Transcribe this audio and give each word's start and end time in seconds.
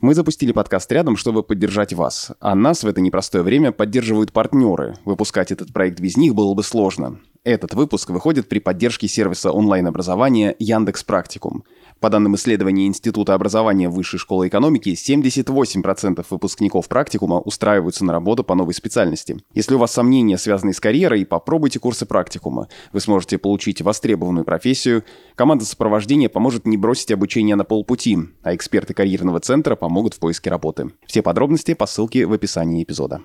Мы 0.00 0.14
запустили 0.14 0.52
подкаст 0.52 0.92
рядом, 0.92 1.16
чтобы 1.16 1.42
поддержать 1.42 1.92
вас. 1.92 2.30
А 2.38 2.54
нас 2.54 2.84
в 2.84 2.86
это 2.86 3.00
непростое 3.00 3.42
время 3.42 3.72
поддерживают 3.72 4.32
партнеры. 4.32 4.96
Выпускать 5.04 5.50
этот 5.50 5.72
проект 5.72 5.98
без 5.98 6.16
них 6.16 6.36
было 6.36 6.54
бы 6.54 6.62
сложно. 6.62 7.18
Этот 7.42 7.74
выпуск 7.74 8.10
выходит 8.10 8.48
при 8.48 8.60
поддержке 8.60 9.08
сервиса 9.08 9.50
онлайн-образования 9.50 10.54
Яндекс 10.60 11.02
Практикум. 11.02 11.64
По 12.00 12.10
данным 12.10 12.36
исследования 12.36 12.86
Института 12.86 13.34
образования 13.34 13.88
Высшей 13.88 14.20
школы 14.20 14.46
экономики, 14.46 14.90
78% 14.90 16.24
выпускников 16.30 16.86
практикума 16.86 17.40
устраиваются 17.40 18.04
на 18.04 18.12
работу 18.12 18.44
по 18.44 18.54
новой 18.54 18.74
специальности. 18.74 19.38
Если 19.52 19.74
у 19.74 19.78
вас 19.78 19.92
сомнения, 19.92 20.38
связанные 20.38 20.74
с 20.74 20.80
карьерой, 20.80 21.26
попробуйте 21.26 21.80
курсы 21.80 22.06
практикума. 22.06 22.68
Вы 22.92 23.00
сможете 23.00 23.36
получить 23.38 23.82
востребованную 23.82 24.44
профессию. 24.44 25.02
Команда 25.34 25.64
сопровождения 25.64 26.28
поможет 26.28 26.66
не 26.66 26.76
бросить 26.76 27.10
обучение 27.10 27.56
на 27.56 27.64
полпути, 27.64 28.16
а 28.42 28.54
эксперты 28.54 28.94
карьерного 28.94 29.40
центра 29.40 29.74
помогут 29.74 30.14
в 30.14 30.20
поиске 30.20 30.50
работы. 30.50 30.92
Все 31.04 31.22
подробности 31.22 31.74
по 31.74 31.86
ссылке 31.86 32.26
в 32.26 32.32
описании 32.32 32.84
эпизода. 32.84 33.20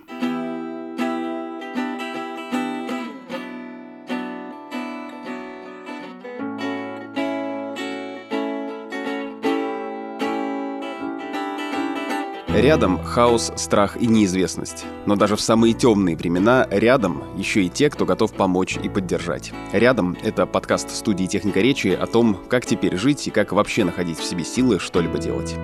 Рядом 12.54 13.04
хаос, 13.04 13.52
страх 13.56 13.98
и 14.00 14.06
неизвестность. 14.06 14.86
Но 15.08 15.16
даже 15.16 15.36
в 15.36 15.42
самые 15.42 15.74
темные 15.74 16.16
времена 16.16 16.68
рядом 16.70 17.24
еще 17.36 17.64
и 17.64 17.70
те, 17.70 17.90
кто 17.90 18.06
готов 18.06 18.32
помочь 18.34 18.78
и 18.82 18.90
поддержать. 18.90 19.52
Рядом— 19.72 20.16
это 20.24 20.46
подкаст 20.46 20.92
студии 20.92 21.26
«Техника 21.26 21.62
речи» 21.62 21.88
о 21.88 22.06
том, 22.06 22.38
как 22.50 22.68
теперь 22.68 22.96
жить 22.96 23.26
и 23.28 23.32
как 23.32 23.54
вообще 23.54 23.84
находить 23.86 24.20
в 24.20 24.24
себе 24.24 24.44
силы 24.44 24.78
что-либо 24.78 25.18
делать. 25.18 25.56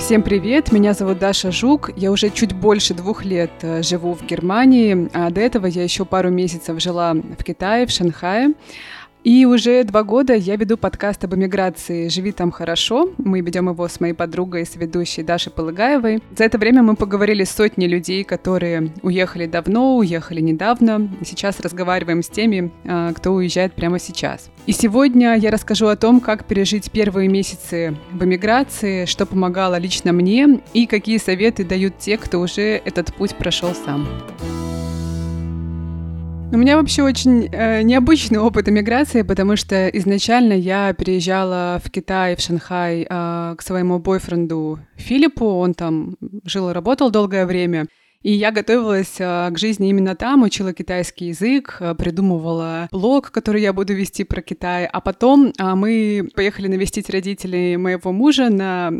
Всем 0.00 0.22
привет, 0.22 0.72
меня 0.72 0.94
зовут 0.94 1.20
Даша 1.20 1.52
Жук, 1.52 1.90
я 1.96 2.10
уже 2.10 2.28
чуть 2.30 2.52
больше 2.52 2.92
двух 2.92 3.24
лет 3.24 3.52
э, 3.62 3.82
живу 3.84 4.14
в 4.14 4.26
Германии, 4.26 5.08
а 5.14 5.30
до 5.30 5.40
этого 5.40 5.66
я 5.66 5.84
еще 5.84 6.04
пару 6.04 6.30
месяцев 6.30 6.82
жила 6.82 7.14
в 7.14 7.44
Китае, 7.44 7.86
в 7.86 7.90
Шанхае. 7.90 8.54
И 9.24 9.46
уже 9.46 9.84
два 9.84 10.02
года 10.02 10.34
я 10.34 10.54
веду 10.56 10.76
подкаст 10.76 11.24
об 11.24 11.34
эмиграции 11.34 12.08
«Живи 12.08 12.30
там 12.30 12.50
хорошо». 12.50 13.08
Мы 13.16 13.40
ведем 13.40 13.70
его 13.70 13.88
с 13.88 13.98
моей 13.98 14.12
подругой, 14.12 14.66
с 14.66 14.76
ведущей 14.76 15.22
Дашей 15.22 15.50
Полыгаевой. 15.50 16.22
За 16.36 16.44
это 16.44 16.58
время 16.58 16.82
мы 16.82 16.94
поговорили 16.94 17.44
с 17.44 17.50
сотней 17.50 17.88
людей, 17.88 18.22
которые 18.22 18.92
уехали 19.00 19.46
давно, 19.46 19.96
уехали 19.96 20.42
недавно. 20.42 21.08
Сейчас 21.24 21.58
разговариваем 21.60 22.22
с 22.22 22.28
теми, 22.28 22.70
а, 22.84 23.14
кто 23.14 23.32
уезжает 23.32 23.72
прямо 23.72 23.98
сейчас. 23.98 24.50
И 24.66 24.72
сегодня 24.72 25.36
я 25.36 25.50
расскажу 25.50 25.86
о 25.86 25.96
том, 25.96 26.20
как 26.20 26.44
пережить 26.44 26.90
первые 26.90 27.30
месяцы 27.30 27.96
в 28.12 28.22
эмиграции, 28.22 29.06
что 29.06 29.24
помогало 29.24 29.78
лично 29.78 30.12
мне 30.12 30.60
и 30.74 30.84
какие 30.84 31.16
советы 31.16 31.64
дают 31.64 31.96
те, 31.96 32.18
кто 32.18 32.40
уже 32.40 32.82
этот 32.84 33.14
путь 33.14 33.34
прошел 33.36 33.74
сам. 33.74 34.06
У 36.52 36.56
меня 36.56 36.76
вообще 36.76 37.02
очень 37.02 37.48
э, 37.50 37.82
необычный 37.82 38.38
опыт 38.38 38.68
эмиграции, 38.68 39.22
потому 39.22 39.56
что 39.56 39.88
изначально 39.88 40.52
я 40.52 40.92
переезжала 40.92 41.80
в 41.84 41.90
Китай, 41.90 42.36
в 42.36 42.40
Шанхай 42.40 43.06
э, 43.08 43.54
к 43.56 43.62
своему 43.62 43.98
бойфренду 43.98 44.78
Филиппу. 44.96 45.46
Он 45.46 45.74
там 45.74 46.16
жил 46.44 46.70
и 46.70 46.72
работал 46.72 47.10
долгое 47.10 47.46
время. 47.46 47.86
И 48.24 48.32
я 48.32 48.52
готовилась 48.52 49.16
а, 49.20 49.50
к 49.50 49.58
жизни 49.58 49.90
именно 49.90 50.16
там, 50.16 50.44
учила 50.44 50.72
китайский 50.72 51.26
язык, 51.26 51.76
а, 51.80 51.94
придумывала 51.94 52.88
блог, 52.90 53.30
который 53.30 53.60
я 53.60 53.74
буду 53.74 53.92
вести 53.92 54.24
про 54.24 54.40
Китай. 54.40 54.86
А 54.86 55.02
потом 55.02 55.52
а, 55.58 55.76
мы 55.76 56.30
поехали 56.34 56.68
навестить 56.68 57.10
родителей 57.10 57.76
моего 57.76 58.12
мужа 58.12 58.48
на 58.48 58.90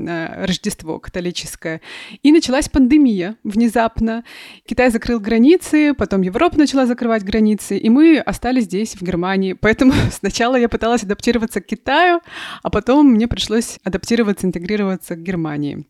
Рождество 0.46 0.98
католическое. 0.98 1.80
И 2.22 2.32
началась 2.32 2.68
пандемия 2.68 3.36
внезапно. 3.44 4.24
Китай 4.66 4.90
закрыл 4.90 5.20
границы, 5.20 5.94
потом 5.94 6.20
Европа 6.20 6.58
начала 6.58 6.84
закрывать 6.84 7.24
границы, 7.24 7.78
и 7.78 7.88
мы 7.88 8.18
остались 8.18 8.64
здесь, 8.64 8.94
в 8.94 9.00
Германии. 9.00 9.54
Поэтому 9.54 9.94
сначала 10.12 10.56
я 10.56 10.68
пыталась 10.68 11.02
адаптироваться 11.02 11.62
к 11.62 11.66
Китаю, 11.66 12.20
а 12.62 12.68
потом 12.68 13.12
мне 13.12 13.26
пришлось 13.26 13.78
адаптироваться, 13.84 14.46
интегрироваться 14.46 15.16
к 15.16 15.22
Германии. 15.22 15.86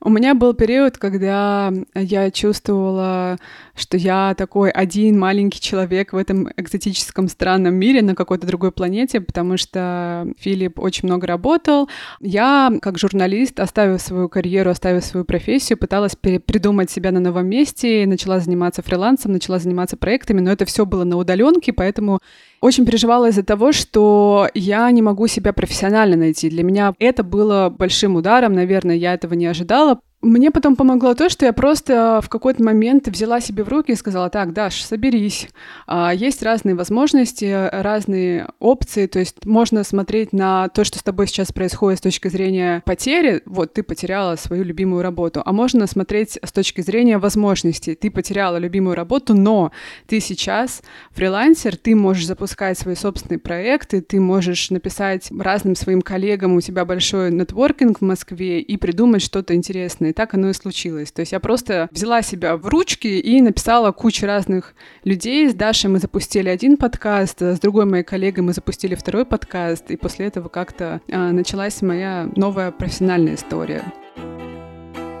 У 0.00 0.10
меня 0.10 0.34
был 0.34 0.52
период, 0.52 0.98
когда 0.98 1.72
я 1.94 2.30
чувствовала, 2.30 3.38
что 3.74 3.96
я 3.96 4.34
такой 4.36 4.70
один 4.70 5.18
маленький 5.18 5.60
человек 5.60 6.12
в 6.12 6.16
этом 6.16 6.48
экзотическом 6.56 7.28
странном 7.28 7.74
мире 7.74 8.02
на 8.02 8.14
какой-то 8.14 8.46
другой 8.46 8.72
планете, 8.72 9.20
потому 9.20 9.56
что 9.56 10.26
Филипп 10.38 10.78
очень 10.78 11.08
много 11.08 11.26
работал. 11.26 11.88
Я, 12.20 12.72
как 12.82 12.98
журналист, 12.98 13.58
оставив 13.58 14.00
свою 14.02 14.28
карьеру, 14.28 14.70
оставив 14.70 15.04
свою 15.04 15.24
профессию, 15.24 15.78
пыталась 15.78 16.14
придумать 16.14 16.90
себя 16.90 17.10
на 17.10 17.20
новом 17.20 17.46
месте, 17.46 18.04
начала 18.06 18.38
заниматься 18.38 18.82
фрилансом, 18.82 19.32
начала 19.32 19.58
заниматься 19.58 19.96
проектами, 19.96 20.40
но 20.40 20.52
это 20.52 20.66
все 20.66 20.84
было 20.84 21.04
на 21.04 21.16
удаленке, 21.16 21.72
поэтому 21.72 22.20
очень 22.66 22.84
переживала 22.84 23.28
из-за 23.28 23.42
того, 23.42 23.72
что 23.72 24.48
я 24.54 24.90
не 24.90 25.00
могу 25.00 25.28
себя 25.28 25.52
профессионально 25.52 26.16
найти. 26.16 26.50
Для 26.50 26.64
меня 26.64 26.94
это 26.98 27.22
было 27.22 27.70
большим 27.70 28.16
ударом, 28.16 28.52
наверное, 28.52 28.96
я 28.96 29.14
этого 29.14 29.34
не 29.34 29.46
ожидала. 29.46 30.00
Мне 30.26 30.50
потом 30.50 30.74
помогло 30.74 31.14
то, 31.14 31.28
что 31.28 31.46
я 31.46 31.52
просто 31.52 32.20
в 32.20 32.28
какой-то 32.28 32.60
момент 32.60 33.06
взяла 33.06 33.40
себе 33.40 33.62
в 33.62 33.68
руки 33.68 33.92
и 33.92 33.94
сказала, 33.94 34.28
так, 34.28 34.52
Даш, 34.52 34.82
соберись. 34.82 35.48
А, 35.86 36.12
есть 36.12 36.42
разные 36.42 36.74
возможности, 36.74 37.68
разные 37.70 38.48
опции, 38.58 39.06
то 39.06 39.20
есть 39.20 39.46
можно 39.46 39.84
смотреть 39.84 40.32
на 40.32 40.68
то, 40.70 40.82
что 40.82 40.98
с 40.98 41.04
тобой 41.04 41.28
сейчас 41.28 41.52
происходит 41.52 42.00
с 42.00 42.02
точки 42.02 42.26
зрения 42.26 42.82
потери, 42.84 43.42
вот 43.46 43.74
ты 43.74 43.84
потеряла 43.84 44.34
свою 44.34 44.64
любимую 44.64 45.02
работу, 45.02 45.42
а 45.44 45.52
можно 45.52 45.86
смотреть 45.86 46.40
с 46.42 46.50
точки 46.50 46.80
зрения 46.80 47.18
возможностей. 47.18 47.94
Ты 47.94 48.10
потеряла 48.10 48.56
любимую 48.56 48.96
работу, 48.96 49.32
но 49.32 49.70
ты 50.08 50.18
сейчас 50.18 50.82
фрилансер, 51.12 51.76
ты 51.76 51.94
можешь 51.94 52.26
запускать 52.26 52.76
свои 52.76 52.96
собственные 52.96 53.38
проекты, 53.38 54.00
ты 54.00 54.18
можешь 54.18 54.70
написать 54.70 55.30
разным 55.38 55.76
своим 55.76 56.02
коллегам, 56.02 56.56
у 56.56 56.60
тебя 56.60 56.84
большой 56.84 57.30
нетворкинг 57.30 58.00
в 58.00 58.02
Москве 58.04 58.60
и 58.60 58.76
придумать 58.76 59.22
что-то 59.22 59.54
интересное 59.54 60.15
так 60.16 60.34
оно 60.34 60.48
и 60.48 60.52
случилось. 60.54 61.12
То 61.12 61.20
есть 61.20 61.32
я 61.32 61.40
просто 61.40 61.88
взяла 61.92 62.22
себя 62.22 62.56
в 62.56 62.66
ручки 62.66 63.06
и 63.06 63.40
написала 63.40 63.92
кучу 63.92 64.26
разных 64.26 64.74
людей. 65.04 65.48
С 65.48 65.54
Дашей 65.54 65.90
мы 65.90 65.98
запустили 65.98 66.48
один 66.48 66.76
подкаст, 66.78 67.42
с 67.42 67.60
другой 67.60 67.84
моей 67.84 68.02
коллегой 68.02 68.42
мы 68.42 68.52
запустили 68.54 68.94
второй 68.94 69.26
подкаст, 69.26 69.90
и 69.90 69.96
после 69.96 70.26
этого 70.26 70.48
как-то 70.48 71.00
а, 71.12 71.32
началась 71.32 71.82
моя 71.82 72.28
новая 72.34 72.72
профессиональная 72.72 73.34
история. 73.34 73.84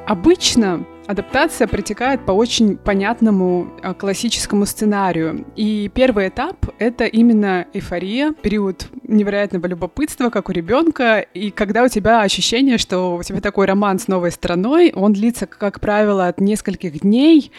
Обычно 0.06 0.86
адаптация 1.08 1.66
протекает 1.66 2.24
по 2.24 2.30
очень 2.30 2.76
понятному 2.76 3.66
а, 3.82 3.92
классическому 3.92 4.64
сценарию. 4.64 5.44
И 5.56 5.90
первый 5.92 6.28
этап— 6.28 6.64
это 6.78 7.06
именно 7.06 7.66
эйфория, 7.72 8.32
период 8.32 8.86
невероятного 9.02 9.66
любопытства, 9.66 10.30
как 10.30 10.48
у 10.48 10.52
ребенка, 10.52 11.18
и 11.18 11.50
когда 11.50 11.82
у 11.82 11.88
тебя 11.88 12.22
ощущение, 12.22 12.78
что 12.78 13.16
у 13.16 13.22
тебя 13.24 13.40
такой 13.40 13.66
роман 13.66 13.98
с 13.98 14.06
новой 14.06 14.30
страной, 14.30 14.92
он 14.94 15.12
длится, 15.12 15.46
как 15.46 15.80
правило, 15.80 16.28
от 16.28 16.40
нескольких 16.40 17.00
дней 17.00 17.50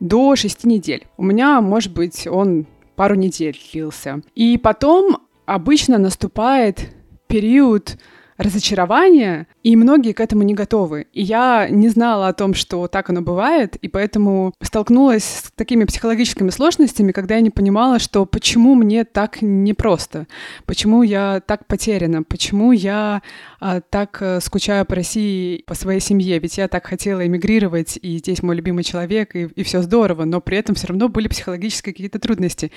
до 0.00 0.34
шести 0.36 0.68
недель. 0.68 1.06
У 1.18 1.22
меня, 1.22 1.60
может 1.60 1.92
быть, 1.92 2.26
он 2.26 2.66
пару 2.96 3.14
недель 3.14 3.60
длился. 3.72 4.22
И 4.34 4.56
потом 4.56 5.18
обычно 5.44 5.98
наступает 5.98 6.94
период 7.26 7.98
разочарование, 8.40 9.46
и 9.62 9.76
многие 9.76 10.12
к 10.12 10.20
этому 10.20 10.42
не 10.42 10.54
готовы. 10.54 11.06
И 11.12 11.22
я 11.22 11.68
не 11.68 11.88
знала 11.88 12.28
о 12.28 12.32
том, 12.32 12.54
что 12.54 12.88
так 12.88 13.10
оно 13.10 13.20
бывает, 13.20 13.76
и 13.76 13.88
поэтому 13.88 14.54
столкнулась 14.62 15.24
с 15.24 15.52
такими 15.54 15.84
психологическими 15.84 16.50
сложностями, 16.50 17.12
когда 17.12 17.34
я 17.34 17.40
не 17.40 17.50
понимала, 17.50 17.98
что 17.98 18.24
почему 18.24 18.74
мне 18.74 19.04
так 19.04 19.42
непросто, 19.42 20.26
почему 20.66 21.02
я 21.02 21.42
так 21.46 21.66
потеряна, 21.66 22.22
почему 22.22 22.72
я 22.72 23.22
а, 23.60 23.80
так 23.80 24.18
а, 24.22 24.40
скучаю 24.40 24.86
по 24.86 24.94
России, 24.94 25.62
по 25.66 25.74
своей 25.74 26.00
семье, 26.00 26.38
ведь 26.38 26.56
я 26.56 26.68
так 26.68 26.86
хотела 26.86 27.26
эмигрировать, 27.26 27.98
и 28.00 28.18
здесь 28.18 28.42
мой 28.42 28.56
любимый 28.56 28.84
человек, 28.84 29.36
и, 29.36 29.44
и 29.44 29.62
все 29.62 29.82
здорово, 29.82 30.24
но 30.24 30.40
при 30.40 30.56
этом 30.56 30.74
все 30.74 30.86
равно 30.86 31.08
были 31.08 31.28
психологические 31.28 31.92
какие-то 31.92 32.18
трудности. 32.18 32.72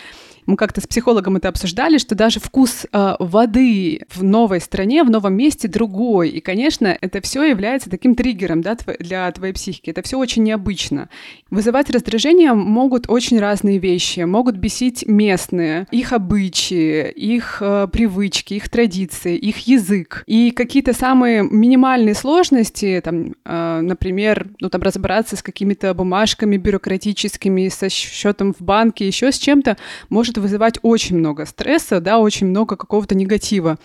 Мы 0.45 0.57
как-то 0.57 0.81
с 0.81 0.87
психологом 0.87 1.37
это 1.37 1.47
обсуждали, 1.47 1.97
что 1.97 2.15
даже 2.15 2.39
вкус 2.39 2.85
а, 2.91 3.15
воды 3.19 4.01
в 4.13 4.23
новой 4.23 4.59
стране, 4.59 5.03
в 5.03 5.09
новом 5.09 5.35
месте 5.35 5.67
другой. 5.67 6.29
И, 6.29 6.41
конечно, 6.41 6.72
это 6.81 7.21
все 7.21 7.43
является 7.43 7.89
таким 7.89 8.15
триггером 8.15 8.61
да, 8.61 8.77
для 8.99 9.31
твоей 9.31 9.53
психики. 9.53 9.89
Это 9.89 10.01
все 10.01 10.17
очень 10.17 10.43
необычно. 10.43 11.09
Вызывать 11.49 11.89
раздражение 11.89 12.53
могут 12.53 13.09
очень 13.09 13.39
разные 13.39 13.77
вещи. 13.77 14.21
Могут 14.21 14.55
бесить 14.55 15.05
местные, 15.07 15.87
их 15.91 16.13
обычаи, 16.13 17.11
их 17.11 17.57
э, 17.61 17.87
привычки, 17.91 18.55
их 18.55 18.69
традиции, 18.69 19.37
их 19.37 19.67
язык. 19.67 20.23
И 20.27 20.51
какие-то 20.51 20.93
самые 20.93 21.43
минимальные 21.43 22.15
сложности, 22.15 23.01
там, 23.03 23.35
э, 23.45 23.79
например, 23.81 24.47
ну, 24.59 24.69
там, 24.69 24.81
разобраться 24.81 25.35
с 25.35 25.43
какими-то 25.43 25.93
бумажками 25.93 26.57
бюрократическими, 26.57 27.67
со 27.69 27.89
счетом 27.89 28.53
в 28.53 28.61
банке, 28.61 29.07
еще 29.07 29.31
с 29.31 29.37
чем-то, 29.37 29.77
может 30.09 30.37
вызывать 30.37 30.79
очень 30.81 31.17
много 31.17 31.45
стресса, 31.45 31.99
да, 31.99 32.19
очень 32.19 32.47
много 32.47 32.75
какого-то 32.75 33.15
негатива. 33.15 33.77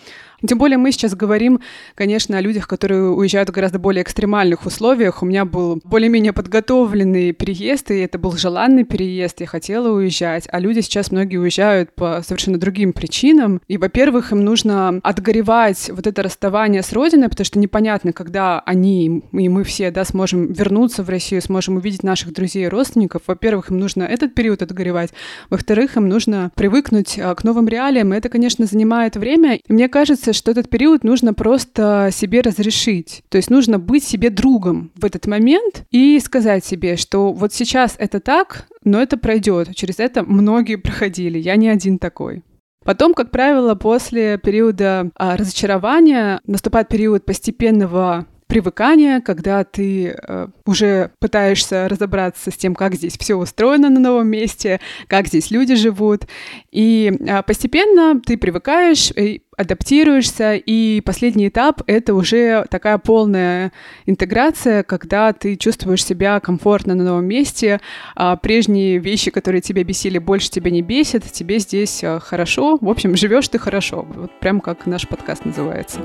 Тем 0.47 0.57
более 0.57 0.77
мы 0.77 0.91
сейчас 0.91 1.15
говорим, 1.15 1.59
конечно, 1.95 2.37
о 2.37 2.41
людях, 2.41 2.67
которые 2.67 3.09
уезжают 3.09 3.49
в 3.49 3.51
гораздо 3.51 3.79
более 3.79 4.03
экстремальных 4.03 4.65
условиях. 4.65 5.21
У 5.21 5.25
меня 5.25 5.45
был 5.45 5.81
более-менее 5.83 6.33
подготовленный 6.33 7.31
переезд, 7.33 7.91
и 7.91 7.99
это 7.99 8.17
был 8.17 8.31
желанный 8.33 8.83
переезд, 8.83 9.41
я 9.41 9.47
хотела 9.47 9.89
уезжать. 9.89 10.47
А 10.51 10.59
люди 10.59 10.81
сейчас 10.81 11.11
многие 11.11 11.37
уезжают 11.37 11.93
по 11.93 12.21
совершенно 12.23 12.57
другим 12.57 12.93
причинам. 12.93 13.61
И, 13.67 13.77
во-первых, 13.77 14.31
им 14.31 14.43
нужно 14.43 14.99
отгоревать 15.03 15.89
вот 15.89 16.07
это 16.07 16.23
расставание 16.23 16.83
с 16.83 16.93
родиной, 16.93 17.29
потому 17.29 17.45
что 17.45 17.59
непонятно, 17.59 18.13
когда 18.13 18.59
они 18.61 19.23
и 19.31 19.49
мы 19.49 19.63
все, 19.63 19.91
да, 19.91 20.05
сможем 20.05 20.51
вернуться 20.51 21.03
в 21.03 21.09
Россию, 21.09 21.41
сможем 21.41 21.77
увидеть 21.77 22.03
наших 22.03 22.33
друзей 22.33 22.65
и 22.65 22.69
родственников. 22.69 23.23
Во-первых, 23.27 23.71
им 23.71 23.79
нужно 23.79 24.03
этот 24.03 24.33
период 24.33 24.61
отгоревать. 24.61 25.11
Во-вторых, 25.49 25.97
им 25.97 26.07
нужно 26.07 26.51
привыкнуть 26.55 27.19
а, 27.19 27.35
к 27.35 27.43
новым 27.43 27.67
реалиям. 27.67 28.13
И 28.13 28.17
это, 28.17 28.29
конечно, 28.29 28.65
занимает 28.65 29.15
время. 29.15 29.55
И 29.55 29.73
мне 29.73 29.87
кажется, 29.87 30.28
что 30.33 30.51
этот 30.51 30.69
период 30.69 31.03
нужно 31.03 31.33
просто 31.33 32.09
себе 32.11 32.41
разрешить. 32.41 33.23
То 33.29 33.37
есть 33.37 33.49
нужно 33.49 33.79
быть 33.79 34.03
себе 34.03 34.29
другом 34.29 34.91
в 34.95 35.05
этот 35.05 35.27
момент 35.27 35.85
и 35.91 36.19
сказать 36.19 36.65
себе, 36.65 36.97
что 36.97 37.33
вот 37.33 37.53
сейчас 37.53 37.95
это 37.97 38.19
так, 38.19 38.67
но 38.83 39.01
это 39.01 39.17
пройдет. 39.17 39.75
Через 39.75 39.99
это 39.99 40.23
многие 40.23 40.75
проходили. 40.75 41.37
Я 41.37 41.55
не 41.55 41.69
один 41.69 41.99
такой. 41.99 42.43
Потом, 42.85 43.13
как 43.13 43.29
правило, 43.29 43.75
после 43.75 44.37
периода 44.37 45.11
а, 45.15 45.35
разочарования 45.35 46.39
наступает 46.45 46.87
период 46.87 47.25
постепенного 47.25 48.25
привыкания, 48.49 49.21
когда 49.21 49.63
ты 49.63 50.07
э, 50.07 50.47
уже 50.65 51.11
пытаешься 51.19 51.87
разобраться 51.87 52.49
с 52.49 52.57
тем, 52.57 52.73
как 52.73 52.95
здесь 52.95 53.15
все 53.15 53.35
устроено 53.35 53.91
на 53.91 53.99
новом 53.99 54.27
месте, 54.27 54.79
как 55.07 55.27
здесь 55.27 55.51
люди 55.51 55.75
живут. 55.75 56.23
И 56.71 57.13
э, 57.19 57.43
постепенно 57.43 58.19
ты 58.19 58.37
привыкаешь, 58.37 59.11
и 59.11 59.43
адаптируешься, 59.59 60.55
и 60.55 61.01
последний 61.01 61.49
этап— 61.49 61.81
это 61.87 62.13
уже 62.13 62.65
такая 62.69 62.97
полная 62.97 63.73
интеграция, 64.05 64.83
когда 64.83 65.33
ты 65.33 65.57
чувствуешь 65.57 66.05
себя 66.05 66.39
комфортно 66.39 66.95
на 66.95 67.03
новом 67.03 67.25
месте, 67.25 67.81
а 68.15 68.37
прежние 68.37 68.99
вещи, 68.99 69.31
которые 69.31 69.61
тебя 69.61 69.83
бесили, 69.83 70.17
больше 70.17 70.49
тебя 70.49 70.71
не 70.71 70.81
бесят, 70.81 71.29
тебе 71.29 71.59
здесь 71.59 72.01
э, 72.03 72.21
хорошо. 72.21 72.77
В 72.79 72.87
общем, 72.89 73.17
живешь 73.17 73.49
ты 73.49 73.59
хорошо, 73.59 74.07
вот 74.15 74.31
прям 74.39 74.61
как 74.61 74.85
наш 74.85 75.05
подкаст 75.05 75.43
называется. 75.43 75.99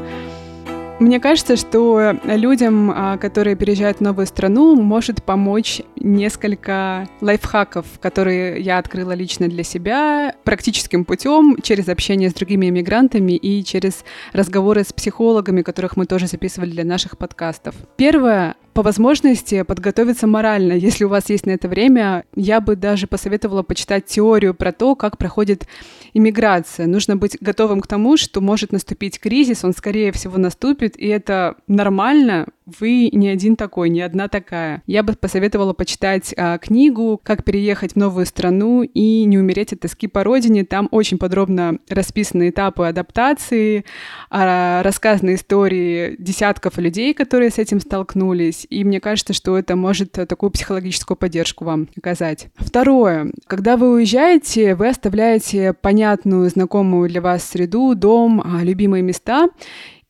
Мне 1.00 1.18
кажется, 1.18 1.56
что 1.56 2.14
людям, 2.24 2.92
а, 2.94 3.18
которые 3.18 3.56
переезжают 3.56 3.98
в 3.98 4.00
новую 4.00 4.26
страну, 4.26 4.76
может 4.76 5.24
помочь 5.24 5.82
несколько 6.04 7.08
лайфхаков, 7.20 7.86
которые 8.00 8.60
я 8.60 8.78
открыла 8.78 9.12
лично 9.12 9.48
для 9.48 9.64
себя 9.64 10.34
практическим 10.44 11.04
путем 11.04 11.56
через 11.62 11.88
общение 11.88 12.30
с 12.30 12.34
другими 12.34 12.68
иммигрантами 12.68 13.32
и 13.32 13.64
через 13.64 14.04
разговоры 14.32 14.84
с 14.84 14.92
психологами, 14.92 15.62
которых 15.62 15.96
мы 15.96 16.06
тоже 16.06 16.26
записывали 16.26 16.70
для 16.70 16.84
наших 16.84 17.18
подкастов. 17.18 17.74
Первое 17.96 18.54
по 18.74 18.82
возможности 18.82 19.62
подготовиться 19.62 20.26
морально. 20.26 20.72
Если 20.72 21.04
у 21.04 21.08
вас 21.08 21.30
есть 21.30 21.46
на 21.46 21.52
это 21.52 21.68
время, 21.68 22.24
я 22.34 22.60
бы 22.60 22.74
даже 22.74 23.06
посоветовала 23.06 23.62
почитать 23.62 24.06
теорию 24.06 24.52
про 24.52 24.72
то, 24.72 24.96
как 24.96 25.16
проходит 25.16 25.68
иммиграция. 26.12 26.86
Нужно 26.86 27.16
быть 27.16 27.38
готовым 27.40 27.80
к 27.80 27.86
тому, 27.86 28.16
что 28.16 28.40
может 28.40 28.72
наступить 28.72 29.20
кризис, 29.20 29.64
он 29.64 29.72
скорее 29.74 30.10
всего 30.10 30.38
наступит, 30.38 30.98
и 30.98 31.06
это 31.06 31.54
нормально, 31.68 32.48
вы 32.66 33.10
не 33.12 33.28
один 33.28 33.56
такой, 33.56 33.90
не 33.90 34.00
одна 34.00 34.28
такая. 34.28 34.82
Я 34.86 35.02
бы 35.02 35.12
посоветовала 35.14 35.72
почитать 35.74 36.34
а, 36.36 36.58
книгу 36.58 37.20
«Как 37.22 37.44
переехать 37.44 37.92
в 37.92 37.96
новую 37.96 38.26
страну 38.26 38.82
и 38.82 39.24
не 39.24 39.38
умереть 39.38 39.72
от 39.72 39.80
тоски 39.80 40.06
по 40.06 40.24
родине». 40.24 40.64
Там 40.64 40.88
очень 40.90 41.18
подробно 41.18 41.78
расписаны 41.88 42.48
этапы 42.48 42.86
адаптации, 42.86 43.84
а, 44.30 44.82
рассказаны 44.82 45.34
истории 45.34 46.16
десятков 46.18 46.78
людей, 46.78 47.12
которые 47.12 47.50
с 47.50 47.58
этим 47.58 47.80
столкнулись. 47.80 48.66
И 48.70 48.82
мне 48.84 49.00
кажется, 49.00 49.32
что 49.34 49.58
это 49.58 49.76
может 49.76 50.12
такую 50.12 50.50
психологическую 50.50 51.16
поддержку 51.16 51.64
вам 51.64 51.88
оказать. 51.96 52.48
Второе. 52.56 53.30
Когда 53.46 53.76
вы 53.76 53.92
уезжаете, 53.92 54.74
вы 54.74 54.88
оставляете 54.88 55.74
понятную, 55.74 56.48
знакомую 56.48 57.08
для 57.08 57.20
вас 57.20 57.44
среду, 57.44 57.94
дом, 57.94 58.40
а, 58.44 58.62
любимые 58.64 59.02
места. 59.02 59.48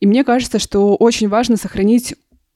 И 0.04 0.06
мне 0.06 0.22
кажется, 0.22 0.58
что 0.58 0.96
очень 0.96 1.28
важно 1.28 1.56
сохранить 1.56 2.14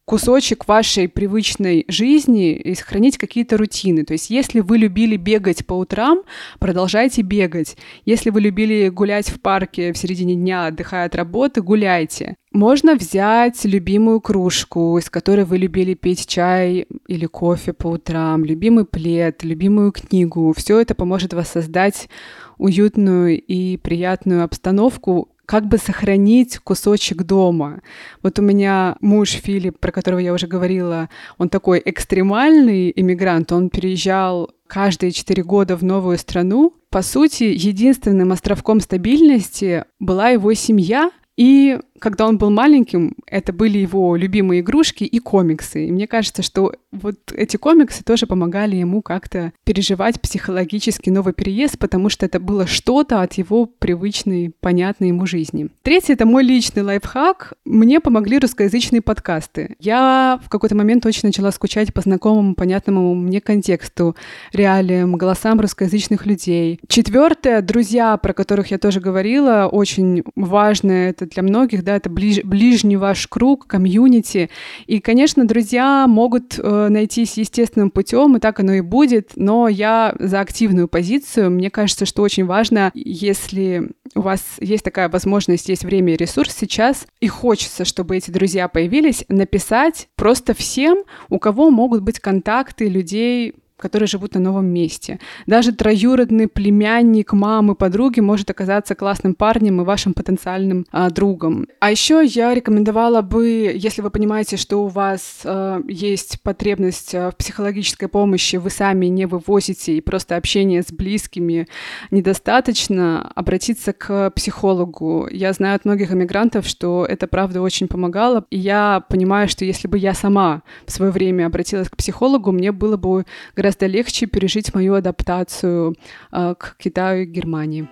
кусочек 0.09 0.67
вашей 0.67 1.07
привычной 1.07 1.85
жизни 1.87 2.55
и 2.55 2.75
сохранить 2.75 3.19
какие-то 3.19 3.59
рутины. 3.59 4.05
То 4.05 4.15
есть 4.15 4.31
если 4.31 4.61
вы 4.61 4.79
любили 4.79 5.19
бегать 5.19 5.67
по 5.67 5.75
утрам, 5.75 6.23
продолжайте 6.59 7.21
бегать. 7.21 7.77
Если 8.07 8.31
вы 8.31 8.41
любили 8.41 8.89
гулять 8.89 9.29
в 9.29 9.39
парке 9.39 9.93
в 9.93 9.99
середине 9.99 10.35
дня, 10.35 10.69
отдыхая 10.69 11.05
от 11.05 11.15
работы, 11.15 11.61
гуляйте. 11.61 12.37
Можно 12.53 12.95
взять 12.95 13.63
любимую 13.67 14.23
кружку, 14.23 14.97
из 14.97 15.11
которой 15.11 15.45
вы 15.45 15.59
любили 15.59 15.93
пить 15.93 16.27
чай 16.27 16.87
или 17.07 17.27
кофе 17.27 17.75
по 17.75 17.89
утрам, 17.89 18.43
любимый 18.47 18.87
плед, 18.87 19.45
любимую 19.45 19.93
книгу. 19.93 20.55
Все 20.57 20.81
это 20.81 20.95
поможет 20.95 21.35
воссоздать 21.35 22.09
уютную 22.57 23.39
и 23.39 23.77
приятную 23.77 24.43
обстановку, 24.43 25.29
как 25.49 25.67
бы 25.67 25.79
сохранить 25.79 26.59
кусочек 26.59 27.23
дома. 27.23 27.81
Вот 28.23 28.39
у 28.39 28.43
меня 28.43 28.97
муж 29.01 29.31
Филипп, 29.31 29.79
про 29.79 29.93
которого 29.93 30.19
я 30.19 30.35
уже 30.35 30.47
говорила, 30.47 31.09
он 31.39 31.49
такой 31.49 31.81
экстремальный 31.83 32.93
иммигрант, 32.95 33.51
он 33.51 33.71
переезжал 33.71 34.51
каждые 34.67 35.11
четыре 35.11 35.43
года 35.43 35.75
в 35.79 35.83
новую 35.83 36.19
страну. 36.19 36.75
По 36.91 37.01
сути, 37.01 37.45
единственным 37.45 38.31
островком 38.33 38.81
стабильности 38.81 39.87
была 39.99 40.29
его 40.29 40.53
семья, 40.53 41.11
и 41.39 41.79
когда 41.99 42.27
он 42.27 42.39
был 42.39 42.51
маленьким, 42.51 43.15
это 43.27 43.53
были 43.53 43.79
его 43.79 44.17
любимые 44.17 44.61
игрушки 44.61 45.05
и 45.05 45.19
комиксы. 45.19 45.87
И 45.87 45.93
мне 45.93 46.07
кажется, 46.07 46.43
что 46.43 46.73
вот 46.93 47.33
эти 47.35 47.57
комиксы 47.57 48.03
тоже 48.03 48.27
помогали 48.27 48.77
ему 48.77 49.03
как-то 49.03 49.53
переживать 49.65 50.21
психологически 50.21 51.11
новый 51.11 51.35
переезд, 51.35 51.79
потому 51.79 52.09
что 52.09 52.27
это 52.27 52.41
было 52.41 52.67
что-то 52.67 53.23
от 53.23 53.35
его 53.35 53.67
привычной, 53.67 54.53
понятной 54.61 55.09
ему 55.09 55.27
жизни. 55.27 55.69
Третье— 55.83 56.13
это 56.15 56.27
мой 56.27 56.43
личный 56.43 56.83
лайфхак. 56.83 57.55
Мне 57.65 58.01
помогли 58.01 58.39
русскоязычные 58.39 59.03
подкасты. 59.03 59.77
Я 59.79 60.41
в 60.45 60.49
какой-то 60.49 60.75
момент 60.75 61.05
очень 61.07 61.29
начала 61.29 61.53
скучать 61.53 61.93
по 61.93 62.01
знакомому, 62.01 62.55
понятному 62.55 63.15
мне 63.15 63.41
контексту, 63.41 64.17
реалиям, 64.53 65.17
голосам 65.17 65.61
русскоязычных 65.61 66.27
людей. 66.27 66.81
Четвертое— 66.89 67.61
друзья, 67.63 68.17
про 68.17 68.33
которых 68.33 68.71
я 68.71 68.79
тоже 68.79 69.01
говорила, 69.01 69.69
очень 69.71 70.25
важно 70.37 70.93
это 70.93 71.27
для 71.27 71.43
многих, 71.43 71.85
да, 71.89 71.97
это 71.97 72.11
ближ, 72.11 72.45
ближний 72.45 72.99
ваш 72.99 73.27
круг, 73.29 73.67
комьюнити. 73.67 74.51
И, 74.87 75.01
конечно, 75.01 75.47
друзья 75.47 76.07
могут 76.07 76.59
э, 76.59 76.89
найтись 76.91 77.39
естественным 77.39 77.91
путем, 77.91 78.37
и 78.37 78.41
так 78.41 78.61
оно 78.61 78.75
и 78.75 78.83
будет, 78.83 79.31
но 79.37 79.69
я 79.69 80.15
за 80.19 80.41
активную 80.41 80.87
позицию. 80.87 81.51
Мне 81.51 81.71
кажется, 81.71 82.05
что 82.05 82.21
очень 82.21 82.45
важно, 82.45 82.91
если 82.93 83.89
у 84.15 84.21
вас 84.21 84.43
есть 84.61 84.85
такая 84.85 85.09
возможность, 85.09 85.71
есть 85.71 85.85
время 85.85 86.13
и 86.13 86.19
ресурс 86.19 86.55
сейчас, 86.55 87.07
и 87.21 87.27
хочется, 87.27 87.87
чтобы 87.87 88.19
эти 88.19 88.31
друзья 88.31 88.69
появились, 88.69 89.25
написать 89.31 90.09
просто 90.15 90.53
всем, 90.53 91.05
у 91.31 91.39
кого 91.39 91.71
могут 91.71 92.03
быть 92.03 92.21
контакты 92.21 92.87
людей, 92.91 93.55
которые 93.79 94.09
живут 94.09 94.35
на 94.35 94.41
новом 94.41 94.67
месте. 94.67 95.21
Даже 95.47 95.73
троюродный 95.73 96.49
племянник 96.49 97.33
мамы, 97.33 97.75
подруги 97.75 98.21
может 98.21 98.51
оказаться 98.51 98.95
классным 98.95 99.35
парнем 99.35 99.81
и 99.81 99.85
вашим 99.85 100.13
потенциальным 100.13 100.87
а, 100.91 101.11
другом. 101.11 101.69
А 101.81 101.91
еще 101.91 102.23
я 102.25 102.53
рекомендовала 102.55 103.23
бы, 103.23 103.73
если 103.75 104.03
вы 104.03 104.11
понимаете, 104.11 104.57
что 104.57 104.85
у 104.85 104.89
вас 104.89 105.43
а, 105.45 105.81
есть 105.89 106.43
потребность 106.43 107.15
а, 107.15 107.31
в 107.31 107.37
психологической 107.37 108.09
помощи, 108.09 108.57
вы 108.57 108.71
сами 108.71 109.07
не 109.07 109.27
вывозите 109.27 109.97
и 109.97 110.01
просто 110.01 110.37
общение 110.37 110.83
с 110.83 110.93
близкими 110.93 111.69
недостаточно, 112.11 113.31
обратиться 113.35 113.93
к 113.93 114.31
психологу. 114.31 115.29
Я 115.31 115.53
знаю 115.53 115.77
от 115.77 115.85
многих 115.85 116.13
иммигрантов, 116.13 116.67
что 116.67 117.07
это 117.09 117.27
правда 117.29 117.63
очень 117.63 117.87
помогало, 117.87 118.45
и 118.51 118.59
я 118.59 119.05
понимаю, 119.09 119.49
что 119.49 119.65
если 119.65 119.87
бы 119.87 119.99
я 119.99 120.15
сама 120.15 120.63
в 120.87 120.91
свое 120.91 121.13
время 121.13 121.47
обратилась 121.47 121.89
к 121.89 121.97
психологу, 121.97 122.51
мне 122.51 122.73
было 122.73 122.97
бы 122.97 123.25
гораздо 123.55 123.68
гораздо 123.69 123.87
легче 123.87 124.27
пережить 124.27 124.75
мою 124.75 124.95
адаптацию 124.95 125.95
э, 126.33 126.55
к 126.59 126.77
Китаю 126.79 127.25
и 127.25 127.27
Германии. 127.27 127.87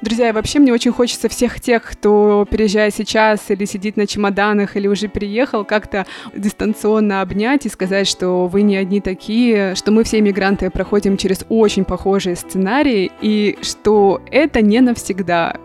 Друзья, 0.00 0.30
и 0.30 0.32
вообще 0.32 0.58
мне 0.58 0.72
очень 0.72 0.90
хочется 0.90 1.28
всех 1.28 1.60
тех, 1.60 1.82
кто 1.84 2.46
переезжает 2.50 2.94
сейчас 2.94 3.50
или 3.50 3.66
сидит 3.66 3.96
на 3.96 4.06
чемоданах, 4.06 4.76
или 4.76 4.88
уже 4.88 5.08
переехал, 5.08 5.64
как-то 5.64 6.06
дистанционно 6.34 7.20
обнять 7.20 7.66
и 7.66 7.68
сказать, 7.68 8.08
что 8.08 8.46
вы 8.46 8.62
не 8.62 8.76
одни 8.76 9.00
такие, 9.00 9.74
что 9.74 9.92
мы 9.92 10.02
все 10.02 10.18
иммигранты 10.18 10.70
проходим 10.70 11.18
через 11.18 11.44
очень 11.50 11.84
похожие 11.84 12.34
сценарии, 12.34 13.12
и 13.20 13.58
что 13.60 14.22
это 14.30 14.62
не 14.62 14.80
навсегда 14.80 15.56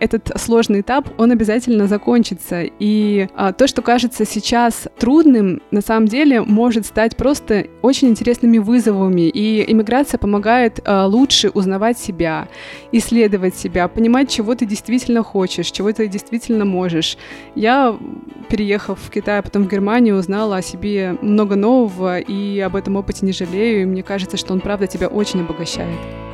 этот 0.00 0.30
сложный 0.40 0.80
этап, 0.80 1.08
он 1.18 1.30
обязательно 1.30 1.86
закончится. 1.86 2.62
И 2.78 3.28
э, 3.36 3.52
то, 3.56 3.66
что 3.66 3.82
кажется 3.82 4.24
сейчас 4.24 4.88
трудным, 4.98 5.62
на 5.70 5.80
самом 5.80 6.06
деле 6.06 6.42
может 6.42 6.86
стать 6.86 7.16
просто 7.16 7.66
очень 7.82 8.08
интересными 8.08 8.58
вызовами. 8.58 9.28
И 9.28 9.70
иммиграция 9.70 10.18
помогает 10.18 10.80
э, 10.84 11.04
лучше 11.04 11.50
узнавать 11.50 11.98
себя, 11.98 12.48
исследовать 12.92 13.56
себя, 13.56 13.88
понимать, 13.88 14.30
чего 14.30 14.54
ты 14.54 14.66
действительно 14.66 15.22
хочешь, 15.22 15.70
чего 15.70 15.92
ты 15.92 16.08
действительно 16.08 16.64
можешь. 16.64 17.16
Я, 17.54 17.96
переехав 18.48 18.98
в 19.00 19.10
Китай, 19.10 19.38
а 19.38 19.42
потом 19.42 19.64
в 19.64 19.68
Германию, 19.70 20.16
узнала 20.16 20.56
о 20.56 20.62
себе 20.62 21.16
много 21.22 21.56
нового 21.56 22.18
и 22.18 22.58
об 22.60 22.76
этом 22.76 22.96
опыте 22.96 23.26
не 23.26 23.32
жалею. 23.32 23.82
И 23.82 23.86
мне 23.86 24.02
кажется, 24.02 24.36
что 24.36 24.52
он 24.52 24.60
правда 24.60 24.86
тебя 24.86 25.08
очень 25.08 25.40
обогащает. 25.40 26.25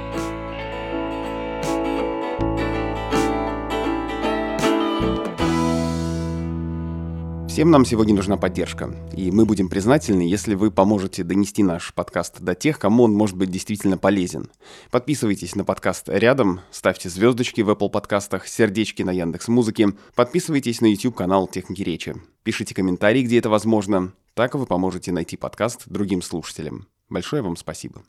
Всем 7.52 7.70
нам 7.70 7.84
сегодня 7.84 8.14
нужна 8.14 8.38
поддержка, 8.38 8.94
и 9.14 9.30
мы 9.30 9.44
будем 9.44 9.68
признательны, 9.68 10.22
если 10.22 10.54
вы 10.54 10.70
поможете 10.70 11.22
донести 11.22 11.62
наш 11.62 11.92
подкаст 11.92 12.40
до 12.40 12.54
тех, 12.54 12.78
кому 12.78 13.02
он 13.02 13.12
может 13.12 13.36
быть 13.36 13.50
действительно 13.50 13.98
полезен. 13.98 14.50
Подписывайтесь 14.90 15.54
на 15.54 15.62
подкаст 15.62 16.08
рядом, 16.08 16.62
ставьте 16.70 17.10
звездочки 17.10 17.60
в 17.60 17.68
Apple 17.68 17.90
подкастах, 17.90 18.48
сердечки 18.48 19.02
на 19.02 19.10
Яндекс 19.10 19.48
Музыке, 19.48 19.88
подписывайтесь 20.14 20.80
на 20.80 20.86
YouTube 20.86 21.14
канал 21.14 21.46
Техники 21.46 21.82
Речи, 21.82 22.14
пишите 22.42 22.74
комментарии, 22.74 23.20
где 23.20 23.38
это 23.38 23.50
возможно, 23.50 24.14
так 24.32 24.54
вы 24.54 24.64
поможете 24.64 25.12
найти 25.12 25.36
подкаст 25.36 25.82
другим 25.84 26.22
слушателям. 26.22 26.86
Большое 27.10 27.42
вам 27.42 27.56
спасибо. 27.56 28.02